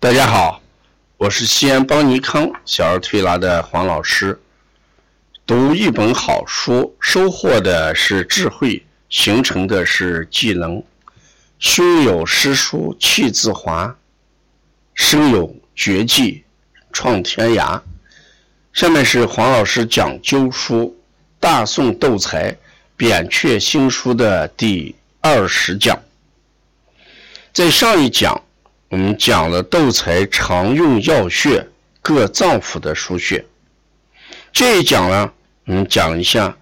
[0.00, 0.62] 大家好，
[1.16, 4.40] 我是西安邦尼康小儿推拿的黄老师。
[5.44, 10.80] 读一本好书，收获的是智慧，形成的是技能。
[11.58, 13.92] 胸有诗书气自华，
[14.94, 16.44] 身有绝技
[16.92, 17.80] 创天涯。
[18.72, 20.96] 下面是黄老师讲灸书
[21.40, 22.56] 《大宋斗才
[22.96, 26.00] 扁鹊新书》的第二十讲。
[27.52, 28.40] 在上一讲。
[28.90, 31.66] 我们讲了斗柴常用要穴
[32.00, 33.44] 各脏腑的腧穴，
[34.50, 35.30] 这一讲呢，
[35.66, 36.56] 我们讲一下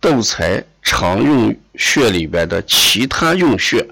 [0.00, 3.84] 斗柴常用穴里边的其他用穴，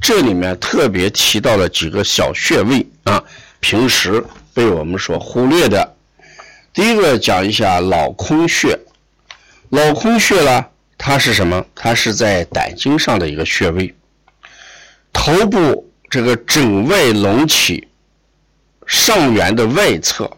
[0.00, 3.22] 这里面特别提到了几个小穴位啊，
[3.60, 5.96] 平时被我们所忽略的。
[6.72, 8.78] 第一个讲一下老空穴，
[9.68, 10.64] 老空穴呢，
[10.96, 11.62] 它是什么？
[11.74, 13.94] 它是在胆经上的一个穴位，
[15.12, 15.87] 头部。
[16.10, 17.86] 这个枕外隆起，
[18.86, 20.30] 上缘的外侧，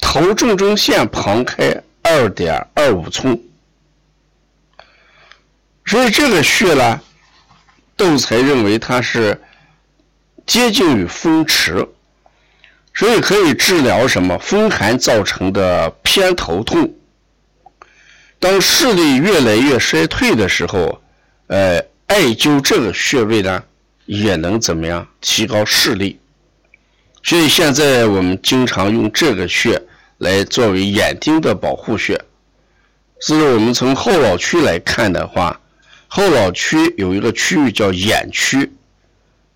[0.00, 3.40] 头正中线旁开二点二五寸，
[5.84, 7.00] 所以这个穴呢，
[7.96, 9.40] 窦才认为它是
[10.44, 11.86] 接近于风池，
[12.92, 16.92] 所以可以治疗什么风寒造成的偏头痛。
[18.40, 21.00] 当视力越来越衰退的时候，
[21.46, 23.62] 呃，艾灸这个穴位呢。
[24.10, 26.18] 也能怎么样提高视力？
[27.22, 29.80] 所以现在我们经常用这个穴
[30.18, 32.20] 来作为眼睛的保护穴。
[33.20, 35.60] 是我们从后脑区来看的话，
[36.08, 38.72] 后脑区有一个区域叫眼区，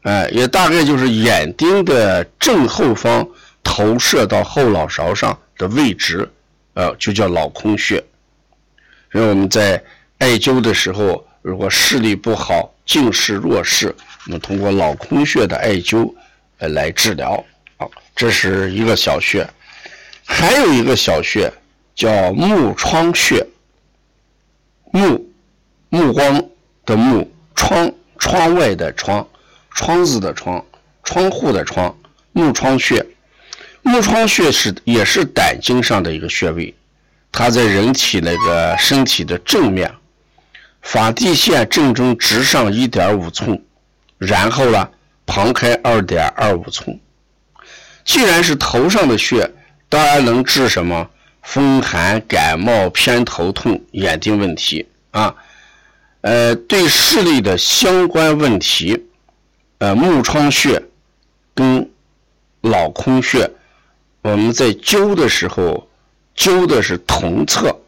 [0.02, 3.26] 哎，也大概就是眼睛的正后方
[3.64, 6.30] 投射到后脑勺上的位置，
[6.74, 8.04] 呃，就叫脑空穴。
[9.10, 9.82] 所以我们在
[10.18, 13.92] 艾灸的时候，如果视力不好、近视弱视，
[14.26, 16.12] 那么通过脑空穴的艾灸，
[16.58, 17.44] 呃，来治疗。
[17.76, 19.46] 好，这是一个小穴，
[20.24, 21.52] 还有一个小穴
[21.94, 23.46] 叫目窗穴。
[24.92, 25.28] 目，
[25.88, 26.42] 目光
[26.86, 29.26] 的目，窗，窗外的窗，
[29.72, 30.64] 窗子的窗，
[31.02, 31.94] 窗户的窗，
[32.32, 33.04] 目窗穴。
[33.82, 36.74] 目窗穴是也是胆经上的一个穴位，
[37.30, 39.92] 它在人体那个身体的正面，
[40.80, 43.60] 发际线正中直上一点五寸。
[44.18, 44.88] 然后呢，
[45.26, 46.98] 旁开二点二五寸。
[48.04, 49.50] 既然是头上的穴，
[49.88, 51.08] 当然能治什么
[51.42, 55.34] 风寒感冒、偏头痛、眼睛问题啊。
[56.20, 59.06] 呃，对视力的相关问题，
[59.78, 60.82] 呃，目窗穴
[61.54, 61.90] 跟
[62.62, 63.50] 脑空穴，
[64.22, 65.86] 我们在灸的时候
[66.34, 67.78] 灸的是同侧，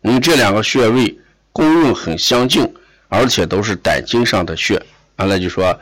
[0.00, 1.18] 因为这两个穴位
[1.52, 2.72] 功用很相近，
[3.12, 4.82] 而且都是胆经上的穴。
[5.16, 5.78] 完了就说，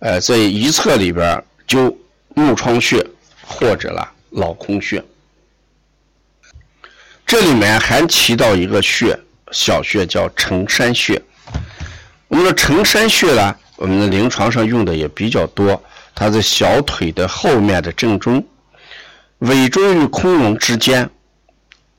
[0.00, 1.94] 呃，在一侧里边灸
[2.34, 3.06] 目窗穴
[3.46, 5.02] 或者了老空穴。
[7.24, 9.16] 这里面还提到一个穴，
[9.52, 11.22] 小穴叫承山穴。
[12.26, 15.80] 我们的承山穴呢，我们的临床上用的也比较多。
[16.12, 18.44] 它在小腿的后面的正中，
[19.38, 21.08] 委中与空龙之间。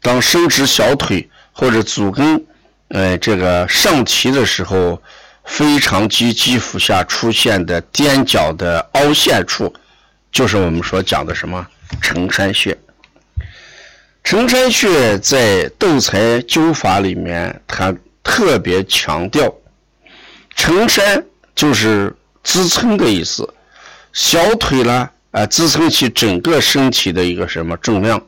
[0.01, 2.45] 当伸直小腿或者足跟，
[2.89, 5.01] 呃，这个上提的时候。
[5.47, 9.71] 腓肠肌肌腹下出现的踮脚的凹陷处，
[10.31, 11.63] 就是我们所讲的什么
[12.01, 12.75] 承山穴。
[14.23, 19.53] 承山穴在斗才灸法里面，它特别强调，
[20.55, 21.23] 承山
[21.53, 22.11] 就是
[22.43, 23.47] 支撑的意思，
[24.13, 28.19] 小腿呢，啊，支撑起整个身体的一个什么重量，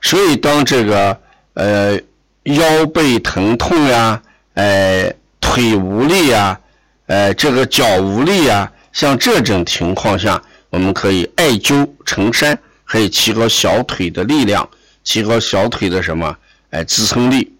[0.00, 1.20] 所以当这个
[1.54, 1.98] 呃
[2.46, 4.22] 腰背疼痛呀，
[4.54, 5.14] 哎。
[5.38, 6.60] 腿无力啊，
[7.06, 14.68] 呃，这个脚无力啊，像这种情况下，我们可以艾灸承山，可以提高小腿的力量，
[15.04, 16.36] 提高小腿的什么，
[16.70, 17.54] 哎，支撑力。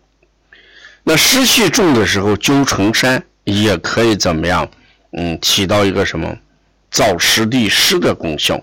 [1.05, 4.69] 那湿气重的时候灸承山也可以怎么样？
[5.13, 6.37] 嗯，起到一个什么，
[6.93, 8.61] 燥湿利湿的功效。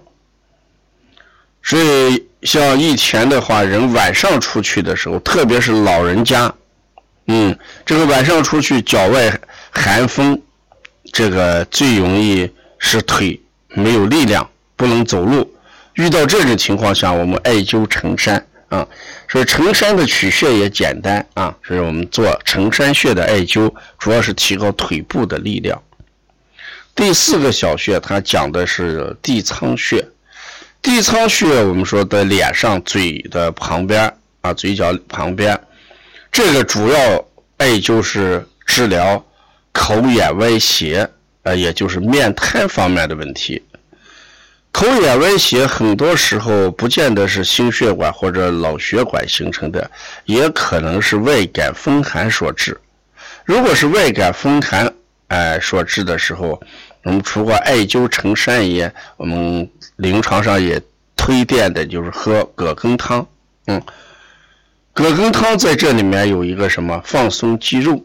[1.63, 6.54] 所以像以前的话，人晚上出去的时候，特别是老人家。
[7.28, 9.40] 嗯，这个晚上出去，脚外
[9.72, 10.42] 寒风，
[11.12, 12.50] 这个最容易
[12.80, 15.50] 使腿没有力量，不能走路。
[15.94, 18.86] 遇到这种情况下，我们艾灸承山啊。
[19.30, 25.81] 所以承山的取穴也简单啊，所以我们做承山穴的艾灸，主要是提高腿部的力量。
[26.94, 30.06] 第四个小穴，它讲的是地仓穴。
[30.83, 35.57] 地仓穴，我们说在脸上嘴的旁边啊，嘴角旁边。
[36.30, 37.25] 这个主要
[37.56, 39.25] 哎就是治疗
[39.71, 41.09] 口眼歪斜，
[41.44, 43.63] 呃，也就是面瘫方面的问题。
[44.74, 49.89] 口眼歪斜很多时候不见得是心血管或者脑血管形成的，
[50.25, 52.77] 也可能是外感风寒所致。
[53.45, 54.93] 如果是外感风寒
[55.27, 56.61] 哎所致的时候，
[57.03, 60.81] 我们除过艾灸成山也，我们临床上也
[61.15, 63.25] 推荐的就是喝葛根汤。
[63.67, 63.81] 嗯，
[64.93, 68.03] 葛根汤在这里面有一个什么放松肌肉，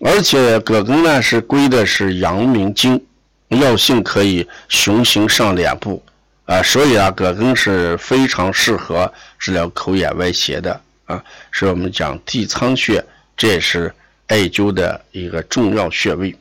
[0.00, 3.02] 而且葛根呢是归的是阳明经。
[3.48, 6.02] 药性可以雄行上脸部，
[6.46, 11.22] 啊，所以啊，葛根是非常适合治疗口眼歪斜的啊，
[11.52, 13.04] 是我们讲地仓穴，
[13.36, 13.94] 这也是
[14.26, 16.34] 艾灸的一个重要穴位。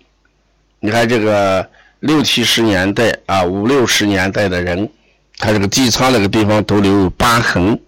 [0.79, 1.67] 你看这个
[1.99, 4.89] 六七十年代啊，五六十年代的人，
[5.37, 7.79] 他这个地仓那个地方都留有疤痕，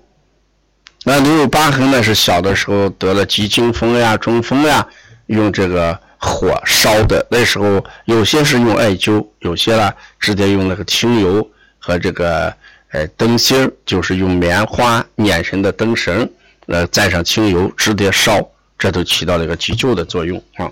[1.03, 4.87] 那留有疤痕呢，是小的时候得了急惊风呀、中风呀，
[5.27, 5.99] 用这个。
[6.19, 11.47] 火烧的那时候，有些是用艾灸，有些呢直接用那个清油
[11.77, 12.51] 和这个
[12.89, 16.27] 呃灯芯就是用棉花捻成的灯绳，
[16.65, 18.41] 呃蘸上清油直接烧，
[18.77, 20.71] 这都起到了一个急救的作用啊。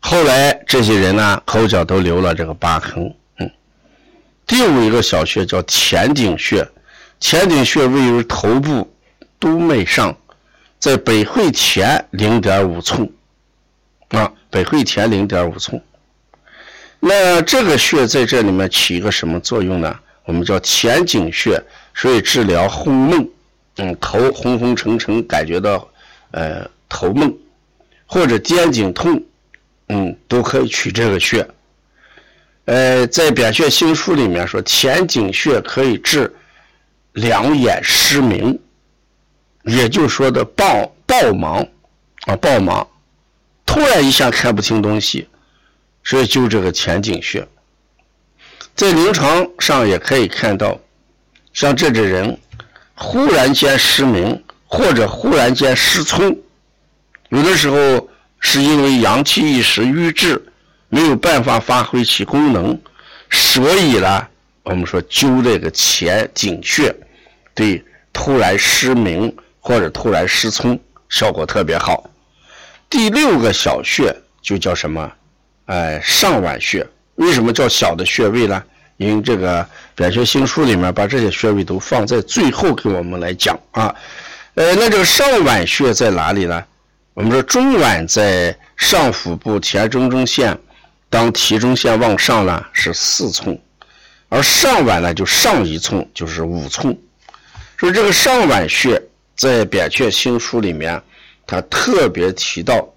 [0.00, 3.14] 后来这些人呢，口角都留了这个疤痕。
[3.38, 3.50] 嗯，
[4.46, 6.66] 第五一个小穴叫前顶穴，
[7.20, 8.92] 前顶穴位于头部
[9.38, 10.16] 督脉上，
[10.78, 13.10] 在北会前零点五寸。
[14.08, 15.80] 啊，北会前零点五寸，
[17.00, 19.98] 那这个穴在这里面起一个什么作用呢？
[20.26, 21.58] 我们叫前井穴，
[21.94, 23.26] 所以治疗昏梦，
[23.78, 25.88] 嗯，头昏昏沉沉，感觉到
[26.32, 27.34] 呃头梦，
[28.04, 29.24] 或者肩颈痛，
[29.88, 31.48] 嗯，都可以取这个穴。
[32.66, 36.30] 呃，在《扁鹊新书》里面说，前井穴可以治
[37.14, 38.60] 两眼失明，
[39.64, 41.66] 也就是说的暴暴盲
[42.26, 42.86] 啊，暴盲。
[43.64, 45.26] 突然一下看不清东西，
[46.04, 47.48] 所以就这个前井穴，
[48.76, 50.78] 在临床上也可以看到，
[51.54, 52.38] 像这种人
[52.94, 56.36] 忽然间失明或者忽然间失聪，
[57.32, 60.38] 有的时候是因为阳气一时瘀滞，
[60.90, 62.78] 没有办法发挥其功能，
[63.30, 64.26] 所以呢，
[64.64, 66.94] 我们说灸这个前井穴，
[67.54, 67.82] 对
[68.12, 72.04] 突然失明或者突然失聪效果特别好。
[72.90, 75.10] 第六个小穴就叫什么？
[75.64, 76.86] 哎，上脘穴。
[77.14, 78.62] 为什么叫小的穴位呢？
[78.98, 79.62] 因为这个
[79.94, 83.94] 《扁鹊新书》里面把这些穴位都放在最后给我们来讲啊。
[84.54, 86.62] 呃，那这个上脘穴在哪里呢？
[87.14, 90.58] 我们说中脘在上腹部前中中线，
[91.10, 93.58] 当提中线往上呢是四寸，
[94.28, 96.98] 而上脘呢就上一寸就是五寸。
[97.76, 99.02] 说这个上脘穴
[99.36, 101.02] 在《扁鹊新书》里面。
[101.44, 102.88] 他特别提到，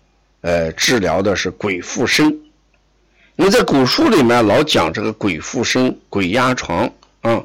[0.41, 2.39] 呃，治疗的是鬼附身。
[3.35, 6.85] 你在古书里面老讲这个鬼附身、鬼压床，
[7.21, 7.41] 啊，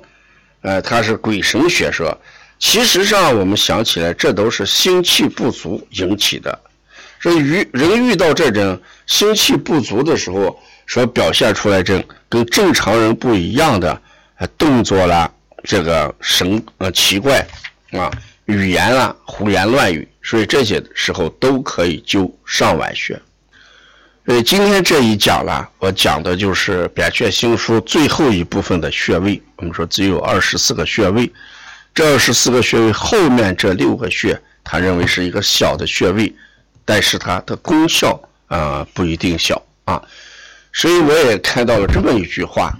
[0.60, 2.16] 呃，它是鬼神学说。
[2.60, 6.56] 其实上，我们想起来，这都是心气不足引起的。
[7.18, 14.00] 所以，遇人遇到这种心气不足的时候，所表现出来这跟正常人不一样的
[14.58, 15.28] 动作啦，
[15.64, 17.44] 这个神呃奇怪
[17.92, 18.10] 啊，
[18.44, 20.06] 语言啦胡言乱语。
[20.22, 23.18] 所以这些时候都可以灸上脘穴。
[24.26, 29.42] 所以今天这一讲啦，我讲的就是《扁鹊心书》最后一部分的穴位。
[29.56, 31.30] 我们说只有二十四个穴位，
[31.94, 36.34] 这二十四个穴位后面这六个穴，他认为是一个小的穴位，
[36.84, 40.02] 但是它的功效啊不一定小啊。
[40.72, 42.72] 所以我也看到了这么一句话，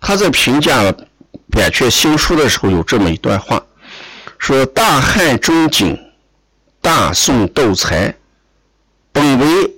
[0.00, 0.82] 他在评价
[1.50, 3.62] 《扁鹊新书》的时候有这么一段话，
[4.38, 5.98] 说大汉中景。
[6.82, 8.14] 大宋斗才，
[9.12, 9.70] 本为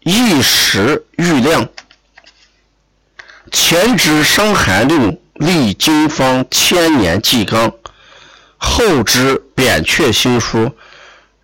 [0.00, 1.68] 一时玉量。
[3.52, 7.70] 前知《伤寒论》，历经方千年纪纲；
[8.60, 10.58] 后知《扁鹊新书》，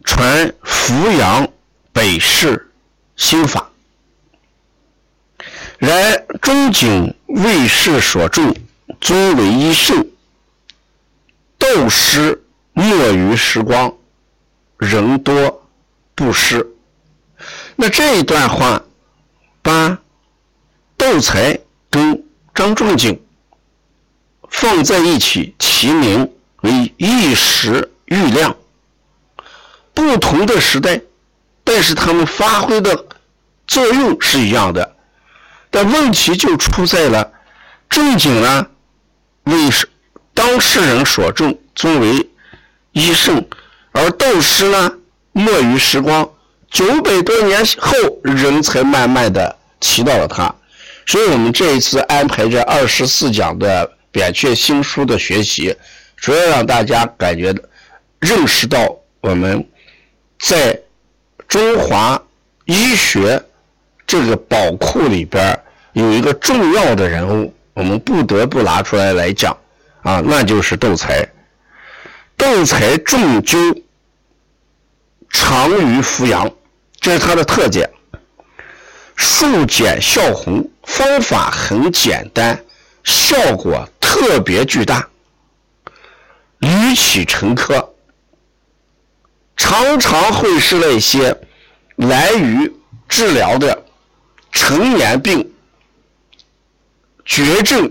[0.04, 1.48] 传扶阳
[1.92, 2.70] 北市
[3.16, 3.70] 心法。
[5.78, 8.54] 然钟景为世所重，
[9.00, 10.06] 尊为医圣。
[11.58, 13.92] 斗师莫于时光。
[14.78, 15.66] 人多
[16.14, 16.66] 不失。
[17.76, 18.82] 那这一段话，
[19.62, 19.98] 把
[20.98, 21.58] 斗才
[21.88, 22.22] 跟
[22.54, 23.18] 张仲景
[24.50, 26.30] 放在一起，齐名
[26.66, 28.54] 为一时玉亮。
[29.94, 31.00] 不同的时代，
[31.64, 33.06] 但是他们发挥的
[33.66, 34.96] 作用是一样的。
[35.70, 37.32] 但问题就出在了，
[37.88, 38.66] 正经呢，
[39.44, 39.54] 为
[40.34, 42.28] 当事人所重，尊为
[42.92, 43.42] 医圣。
[43.92, 44.92] 而斗师呢，
[45.32, 46.28] 没于时光，
[46.70, 50.54] 九百多年后人才慢慢的提到了他，
[51.06, 55.74] 所以我们这一次安排这二十四讲的《扁鹊新书的学习，
[56.16, 57.54] 主要让大家感觉
[58.18, 59.64] 认识到我们
[60.40, 60.78] 在
[61.46, 62.20] 中华
[62.64, 63.40] 医学
[64.06, 65.58] 这个宝库里边
[65.92, 69.56] 有一个重要的人物，我们不得不拿出来来讲
[70.02, 71.26] 啊，那就是窦才。
[72.36, 73.82] 窦才重灸，
[75.30, 76.50] 长于扶阳，
[77.00, 77.88] 这是它的特点。
[79.14, 82.62] 术简效红，方法很简单，
[83.04, 83.88] 效果。
[84.00, 85.06] 特别巨大，
[86.66, 87.86] 屡起沉疴，
[89.56, 91.36] 常常会是那些
[91.94, 92.72] 来于
[93.08, 93.84] 治疗的
[94.50, 95.48] 成年病、
[97.24, 97.88] 绝症、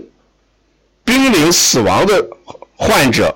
[1.04, 2.22] 濒临死亡的
[2.74, 3.34] 患者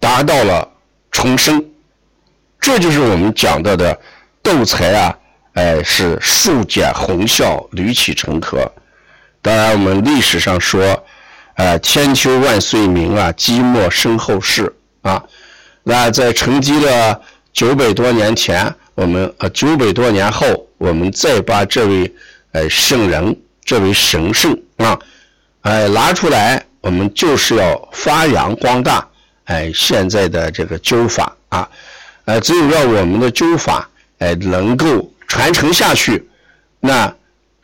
[0.00, 0.68] 达到了
[1.12, 1.64] 重生，
[2.58, 3.96] 这就是我们讲到的
[4.42, 5.16] 斗财啊，
[5.52, 8.68] 哎，是术减红效，屡起成科。
[9.40, 10.97] 当然，我们历史上说，
[11.58, 14.72] 呃，千秋万岁名啊，积末身后事
[15.02, 15.20] 啊。
[15.82, 17.20] 那在沉积了
[17.52, 20.46] 九百多年前，我们呃九百多年后，
[20.78, 22.14] 我们再把这位
[22.52, 24.96] 呃圣人、这位神圣啊，
[25.62, 29.04] 哎拿出来，我们就是要发扬光大，
[29.46, 31.68] 哎现在的这个灸法啊，
[32.26, 36.24] 呃只有让我们的灸法哎能够传承下去，
[36.78, 37.12] 那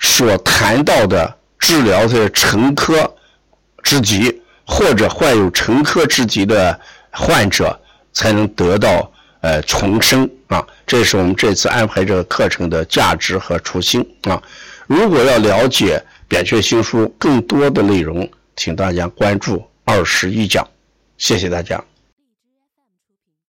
[0.00, 1.36] 所谈到的。
[1.60, 3.08] 治疗的沉疴
[3.84, 6.80] 之极，或者患有沉疴之疾的
[7.12, 7.78] 患者，
[8.12, 9.12] 才能得到
[9.42, 10.66] 呃重生啊！
[10.86, 14.42] 这是我们这次安排这个课程的价值和初心啊！
[14.88, 20.66] 如果要了解扁鹊新书更多的内容，请大家关注二十一讲，
[21.18, 21.82] 谢谢大家。